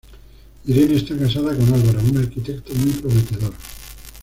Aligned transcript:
Irene 0.65 0.95
está 0.95 1.15
casada 1.15 1.55
con 1.55 1.71
Álvaro, 1.75 1.99
un 2.09 2.17
arquitecto 2.17 2.73
muy 2.73 2.89
prometedor. 2.93 3.53